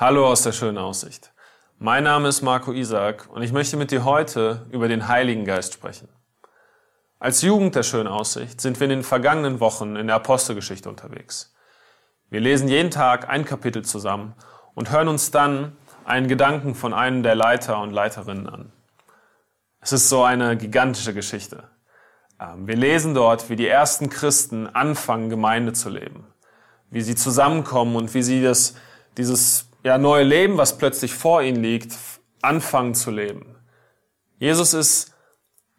Hallo 0.00 0.28
aus 0.28 0.42
der 0.42 0.52
schönen 0.52 0.78
Aussicht. 0.78 1.32
Mein 1.80 2.04
Name 2.04 2.28
ist 2.28 2.42
Marco 2.42 2.70
Isaac 2.70 3.28
und 3.32 3.42
ich 3.42 3.50
möchte 3.50 3.76
mit 3.76 3.90
dir 3.90 4.04
heute 4.04 4.64
über 4.70 4.86
den 4.86 5.08
Heiligen 5.08 5.44
Geist 5.44 5.74
sprechen. 5.74 6.08
Als 7.18 7.42
Jugend 7.42 7.74
der 7.74 7.82
schönen 7.82 8.06
Aussicht 8.06 8.60
sind 8.60 8.78
wir 8.78 8.84
in 8.84 8.90
den 8.90 9.02
vergangenen 9.02 9.58
Wochen 9.58 9.96
in 9.96 10.06
der 10.06 10.14
Apostelgeschichte 10.14 10.88
unterwegs. 10.88 11.52
Wir 12.30 12.38
lesen 12.38 12.68
jeden 12.68 12.92
Tag 12.92 13.28
ein 13.28 13.44
Kapitel 13.44 13.84
zusammen 13.84 14.34
und 14.76 14.92
hören 14.92 15.08
uns 15.08 15.32
dann 15.32 15.76
einen 16.04 16.28
Gedanken 16.28 16.76
von 16.76 16.94
einem 16.94 17.24
der 17.24 17.34
Leiter 17.34 17.80
und 17.80 17.90
Leiterinnen 17.90 18.48
an. 18.48 18.72
Es 19.80 19.90
ist 19.90 20.08
so 20.08 20.22
eine 20.22 20.56
gigantische 20.56 21.12
Geschichte. 21.12 21.64
Ähm, 22.38 22.68
wir 22.68 22.76
lesen 22.76 23.14
dort, 23.14 23.50
wie 23.50 23.56
die 23.56 23.66
ersten 23.66 24.10
Christen 24.10 24.68
anfangen, 24.68 25.28
Gemeinde 25.28 25.72
zu 25.72 25.88
leben, 25.88 26.24
wie 26.88 27.00
sie 27.00 27.16
zusammenkommen 27.16 27.96
und 27.96 28.14
wie 28.14 28.22
sie 28.22 28.40
das, 28.40 28.76
dieses 29.16 29.67
ja, 29.84 29.98
neue 29.98 30.24
Leben, 30.24 30.56
was 30.56 30.78
plötzlich 30.78 31.14
vor 31.14 31.42
ihnen 31.42 31.62
liegt, 31.62 31.96
anfangen 32.42 32.94
zu 32.94 33.10
leben. 33.10 33.56
Jesus 34.38 34.74
ist 34.74 35.14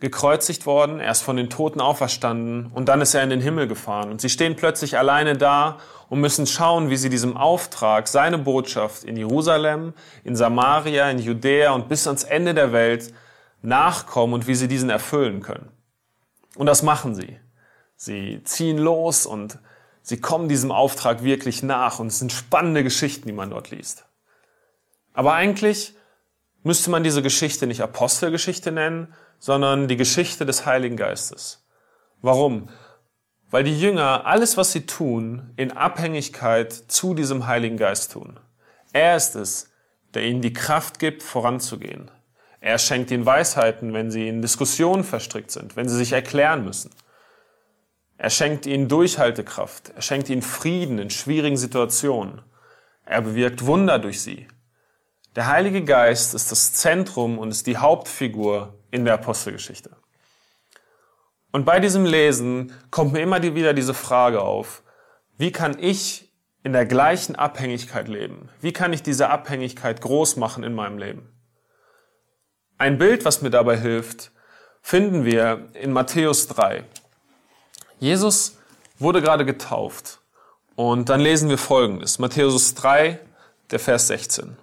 gekreuzigt 0.00 0.66
worden, 0.66 0.98
er 0.98 1.12
ist 1.12 1.22
von 1.22 1.36
den 1.36 1.48
Toten 1.48 1.80
auferstanden 1.80 2.66
und 2.74 2.88
dann 2.88 3.00
ist 3.00 3.14
er 3.14 3.22
in 3.22 3.30
den 3.30 3.40
Himmel 3.40 3.68
gefahren. 3.68 4.10
Und 4.10 4.20
sie 4.20 4.28
stehen 4.28 4.56
plötzlich 4.56 4.98
alleine 4.98 5.36
da 5.36 5.78
und 6.08 6.20
müssen 6.20 6.46
schauen, 6.46 6.90
wie 6.90 6.96
sie 6.96 7.08
diesem 7.08 7.36
Auftrag, 7.36 8.08
seine 8.08 8.36
Botschaft 8.36 9.04
in 9.04 9.16
Jerusalem, 9.16 9.94
in 10.24 10.34
Samaria, 10.34 11.08
in 11.08 11.20
Judäa 11.20 11.72
und 11.72 11.88
bis 11.88 12.06
ans 12.08 12.24
Ende 12.24 12.52
der 12.52 12.72
Welt 12.72 13.14
nachkommen 13.62 14.34
und 14.34 14.48
wie 14.48 14.56
sie 14.56 14.66
diesen 14.66 14.90
erfüllen 14.90 15.40
können. 15.40 15.70
Und 16.56 16.66
das 16.66 16.82
machen 16.82 17.14
sie. 17.14 17.38
Sie 17.96 18.42
ziehen 18.42 18.78
los 18.78 19.24
und 19.24 19.58
sie 20.02 20.20
kommen 20.20 20.48
diesem 20.48 20.70
Auftrag 20.70 21.22
wirklich 21.22 21.62
nach 21.62 21.98
und 21.98 22.08
es 22.08 22.18
sind 22.18 22.32
spannende 22.32 22.82
Geschichten, 22.82 23.26
die 23.26 23.32
man 23.32 23.50
dort 23.50 23.70
liest. 23.70 24.04
Aber 25.14 25.34
eigentlich 25.34 25.94
müsste 26.62 26.90
man 26.90 27.02
diese 27.02 27.22
Geschichte 27.22 27.66
nicht 27.66 27.82
Apostelgeschichte 27.82 28.72
nennen, 28.72 29.14
sondern 29.38 29.88
die 29.88 29.96
Geschichte 29.96 30.46
des 30.46 30.66
Heiligen 30.66 30.96
Geistes. 30.96 31.66
Warum? 32.20 32.68
Weil 33.50 33.64
die 33.64 33.78
Jünger 33.78 34.26
alles, 34.26 34.56
was 34.56 34.72
sie 34.72 34.86
tun, 34.86 35.52
in 35.56 35.72
Abhängigkeit 35.72 36.72
zu 36.72 37.14
diesem 37.14 37.46
Heiligen 37.46 37.76
Geist 37.76 38.12
tun. 38.12 38.38
Er 38.92 39.16
ist 39.16 39.34
es, 39.34 39.70
der 40.14 40.24
ihnen 40.24 40.40
die 40.40 40.52
Kraft 40.52 40.98
gibt, 40.98 41.22
voranzugehen. 41.22 42.10
Er 42.60 42.78
schenkt 42.78 43.10
ihnen 43.10 43.26
Weisheiten, 43.26 43.92
wenn 43.92 44.10
sie 44.10 44.28
in 44.28 44.40
Diskussionen 44.40 45.02
verstrickt 45.02 45.50
sind, 45.50 45.74
wenn 45.74 45.88
sie 45.88 45.96
sich 45.96 46.12
erklären 46.12 46.64
müssen. 46.64 46.90
Er 48.22 48.30
schenkt 48.30 48.66
ihnen 48.66 48.86
Durchhaltekraft. 48.86 49.90
Er 49.96 50.00
schenkt 50.00 50.30
ihnen 50.30 50.42
Frieden 50.42 51.00
in 51.00 51.10
schwierigen 51.10 51.56
Situationen. 51.56 52.40
Er 53.04 53.20
bewirkt 53.22 53.66
Wunder 53.66 53.98
durch 53.98 54.22
sie. 54.22 54.46
Der 55.34 55.48
Heilige 55.48 55.82
Geist 55.82 56.32
ist 56.32 56.52
das 56.52 56.72
Zentrum 56.72 57.36
und 57.40 57.50
ist 57.50 57.66
die 57.66 57.78
Hauptfigur 57.78 58.78
in 58.92 59.04
der 59.04 59.14
Apostelgeschichte. 59.14 59.96
Und 61.50 61.64
bei 61.64 61.80
diesem 61.80 62.04
Lesen 62.04 62.72
kommt 62.92 63.12
mir 63.12 63.22
immer 63.22 63.42
wieder 63.42 63.74
diese 63.74 63.92
Frage 63.92 64.40
auf, 64.40 64.84
wie 65.36 65.50
kann 65.50 65.76
ich 65.76 66.32
in 66.62 66.72
der 66.72 66.86
gleichen 66.86 67.34
Abhängigkeit 67.34 68.06
leben? 68.06 68.50
Wie 68.60 68.72
kann 68.72 68.92
ich 68.92 69.02
diese 69.02 69.30
Abhängigkeit 69.30 70.00
groß 70.00 70.36
machen 70.36 70.62
in 70.62 70.74
meinem 70.74 70.98
Leben? 70.98 71.28
Ein 72.78 72.98
Bild, 72.98 73.24
was 73.24 73.42
mir 73.42 73.50
dabei 73.50 73.76
hilft, 73.76 74.30
finden 74.80 75.24
wir 75.24 75.70
in 75.74 75.90
Matthäus 75.90 76.46
3. 76.46 76.84
Jesus 78.02 78.58
wurde 78.98 79.22
gerade 79.22 79.44
getauft. 79.44 80.18
Und 80.74 81.08
dann 81.08 81.20
lesen 81.20 81.48
wir 81.48 81.56
Folgendes. 81.56 82.18
Matthäus 82.18 82.74
3, 82.74 83.20
der 83.70 83.78
Vers 83.78 84.08
16. 84.08 84.56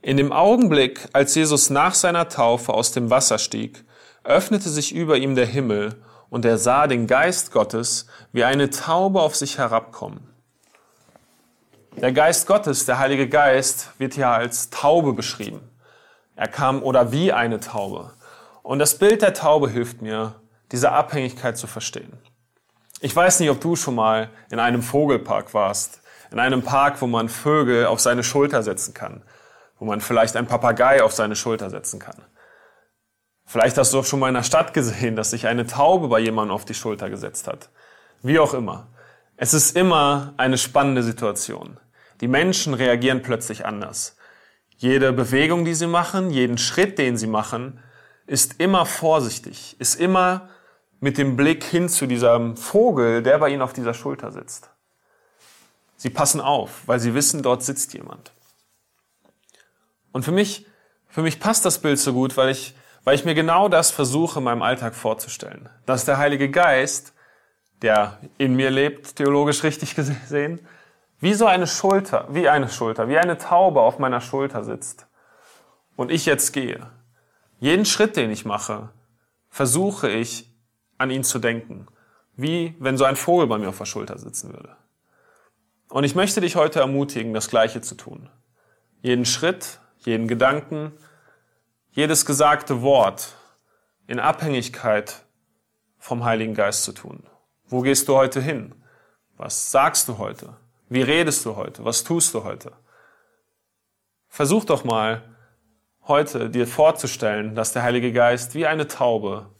In 0.00 0.16
dem 0.16 0.30
Augenblick, 0.30 1.08
als 1.12 1.34
Jesus 1.34 1.70
nach 1.70 1.92
seiner 1.94 2.28
Taufe 2.28 2.72
aus 2.72 2.92
dem 2.92 3.10
Wasser 3.10 3.38
stieg, 3.38 3.84
öffnete 4.22 4.68
sich 4.68 4.94
über 4.94 5.16
ihm 5.16 5.34
der 5.34 5.46
Himmel 5.46 5.96
und 6.30 6.44
er 6.44 6.56
sah 6.56 6.86
den 6.86 7.08
Geist 7.08 7.50
Gottes 7.50 8.06
wie 8.30 8.44
eine 8.44 8.70
Taube 8.70 9.22
auf 9.22 9.34
sich 9.34 9.58
herabkommen. 9.58 10.20
Der 11.96 12.12
Geist 12.12 12.46
Gottes, 12.46 12.86
der 12.86 13.00
Heilige 13.00 13.28
Geist, 13.28 13.90
wird 13.98 14.14
hier 14.14 14.28
als 14.28 14.70
Taube 14.70 15.14
beschrieben. 15.14 15.68
Er 16.36 16.46
kam 16.46 16.84
oder 16.84 17.10
wie 17.10 17.32
eine 17.32 17.58
Taube. 17.58 18.12
Und 18.62 18.78
das 18.78 18.98
Bild 18.98 19.22
der 19.22 19.34
Taube 19.34 19.68
hilft 19.68 20.00
mir, 20.00 20.36
diese 20.70 20.92
Abhängigkeit 20.92 21.58
zu 21.58 21.66
verstehen. 21.66 22.16
Ich 23.00 23.14
weiß 23.14 23.40
nicht, 23.40 23.50
ob 23.50 23.60
du 23.60 23.76
schon 23.76 23.94
mal 23.94 24.30
in 24.50 24.58
einem 24.58 24.82
Vogelpark 24.82 25.54
warst, 25.54 26.00
in 26.32 26.40
einem 26.40 26.62
Park, 26.62 27.00
wo 27.00 27.06
man 27.06 27.28
Vögel 27.28 27.86
auf 27.86 28.00
seine 28.00 28.24
Schulter 28.24 28.62
setzen 28.62 28.92
kann, 28.92 29.22
wo 29.78 29.84
man 29.84 30.00
vielleicht 30.00 30.36
ein 30.36 30.46
Papagei 30.46 31.02
auf 31.02 31.12
seine 31.12 31.36
Schulter 31.36 31.70
setzen 31.70 32.00
kann. 32.00 32.22
Vielleicht 33.44 33.78
hast 33.78 33.94
du 33.94 34.00
auch 34.00 34.04
schon 34.04 34.20
mal 34.20 34.28
in 34.28 34.34
der 34.34 34.42
Stadt 34.42 34.74
gesehen, 34.74 35.16
dass 35.16 35.30
sich 35.30 35.46
eine 35.46 35.66
Taube 35.66 36.08
bei 36.08 36.18
jemandem 36.18 36.54
auf 36.54 36.64
die 36.64 36.74
Schulter 36.74 37.08
gesetzt 37.08 37.46
hat. 37.46 37.70
Wie 38.20 38.38
auch 38.38 38.52
immer. 38.52 38.88
Es 39.36 39.54
ist 39.54 39.76
immer 39.76 40.34
eine 40.36 40.58
spannende 40.58 41.04
Situation. 41.04 41.78
Die 42.20 42.28
Menschen 42.28 42.74
reagieren 42.74 43.22
plötzlich 43.22 43.64
anders. 43.64 44.16
Jede 44.76 45.12
Bewegung, 45.12 45.64
die 45.64 45.74
sie 45.74 45.86
machen, 45.86 46.30
jeden 46.30 46.58
Schritt, 46.58 46.98
den 46.98 47.16
sie 47.16 47.28
machen, 47.28 47.80
ist 48.26 48.60
immer 48.60 48.84
vorsichtig, 48.84 49.76
ist 49.78 49.94
immer 49.94 50.48
mit 51.00 51.18
dem 51.18 51.36
Blick 51.36 51.64
hin 51.64 51.88
zu 51.88 52.06
diesem 52.06 52.56
Vogel, 52.56 53.22
der 53.22 53.38
bei 53.38 53.50
ihnen 53.50 53.62
auf 53.62 53.72
dieser 53.72 53.94
Schulter 53.94 54.32
sitzt. 54.32 54.70
Sie 55.96 56.10
passen 56.10 56.40
auf, 56.40 56.82
weil 56.86 57.00
sie 57.00 57.14
wissen, 57.14 57.42
dort 57.42 57.62
sitzt 57.62 57.94
jemand. 57.94 58.32
Und 60.12 60.24
für 60.24 60.32
mich, 60.32 60.66
für 61.08 61.22
mich 61.22 61.40
passt 61.40 61.64
das 61.64 61.80
Bild 61.80 61.98
so 61.98 62.12
gut, 62.12 62.36
weil 62.36 62.50
ich, 62.50 62.74
weil 63.04 63.14
ich 63.14 63.24
mir 63.24 63.34
genau 63.34 63.68
das 63.68 63.90
versuche, 63.90 64.38
in 64.38 64.44
meinem 64.44 64.62
Alltag 64.62 64.94
vorzustellen. 64.94 65.68
Dass 65.86 66.04
der 66.04 66.18
Heilige 66.18 66.50
Geist, 66.50 67.14
der 67.82 68.18
in 68.38 68.54
mir 68.54 68.70
lebt, 68.70 69.16
theologisch 69.16 69.62
richtig 69.62 69.94
gesehen, 69.94 70.66
wie 71.20 71.34
so 71.34 71.46
eine 71.46 71.66
Schulter, 71.66 72.26
wie 72.30 72.48
eine 72.48 72.68
Schulter, 72.68 73.08
wie 73.08 73.18
eine 73.18 73.38
Taube 73.38 73.80
auf 73.80 73.98
meiner 73.98 74.20
Schulter 74.20 74.64
sitzt 74.64 75.06
und 75.96 76.12
ich 76.12 76.26
jetzt 76.26 76.52
gehe. 76.52 76.90
Jeden 77.58 77.84
Schritt, 77.84 78.16
den 78.16 78.30
ich 78.30 78.44
mache, 78.44 78.90
versuche 79.50 80.08
ich 80.08 80.47
an 80.98 81.10
ihn 81.10 81.24
zu 81.24 81.38
denken, 81.38 81.86
wie 82.36 82.74
wenn 82.78 82.96
so 82.96 83.04
ein 83.04 83.16
Vogel 83.16 83.46
bei 83.46 83.58
mir 83.58 83.68
auf 83.68 83.78
der 83.78 83.86
Schulter 83.86 84.18
sitzen 84.18 84.52
würde. 84.52 84.76
Und 85.88 86.04
ich 86.04 86.14
möchte 86.14 86.40
dich 86.40 86.56
heute 86.56 86.80
ermutigen, 86.80 87.32
das 87.32 87.48
Gleiche 87.48 87.80
zu 87.80 87.94
tun. 87.94 88.28
Jeden 89.00 89.24
Schritt, 89.24 89.80
jeden 89.98 90.28
Gedanken, 90.28 90.92
jedes 91.90 92.26
gesagte 92.26 92.82
Wort 92.82 93.34
in 94.06 94.20
Abhängigkeit 94.20 95.24
vom 95.98 96.24
Heiligen 96.24 96.54
Geist 96.54 96.84
zu 96.84 96.92
tun. 96.92 97.24
Wo 97.66 97.80
gehst 97.80 98.08
du 98.08 98.16
heute 98.16 98.40
hin? 98.40 98.74
Was 99.36 99.70
sagst 99.70 100.08
du 100.08 100.18
heute? 100.18 100.56
Wie 100.88 101.02
redest 101.02 101.44
du 101.44 101.56
heute? 101.56 101.84
Was 101.84 102.04
tust 102.04 102.34
du 102.34 102.44
heute? 102.44 102.72
Versuch 104.28 104.64
doch 104.64 104.84
mal 104.84 105.22
heute 106.06 106.50
dir 106.50 106.66
vorzustellen, 106.66 107.54
dass 107.54 107.72
der 107.72 107.82
Heilige 107.82 108.12
Geist 108.12 108.54
wie 108.54 108.66
eine 108.66 108.88
Taube 108.88 109.50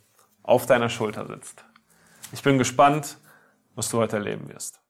auf 0.43 0.67
deiner 0.67 0.89
Schulter 0.89 1.27
sitzt. 1.27 1.65
Ich 2.33 2.43
bin 2.43 2.59
gespannt, 2.59 3.19
was 3.75 3.89
du 3.91 3.99
heute 3.99 4.17
erleben 4.17 4.49
wirst. 4.49 4.81